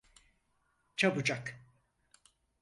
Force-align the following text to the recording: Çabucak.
Çabucak. 0.95 1.61